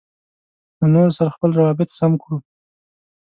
له 0.79 0.85
نورو 0.93 1.11
سره 1.17 1.33
خپل 1.35 1.49
روابط 1.59 1.89
سم 1.99 2.11
کړو. 2.21 2.37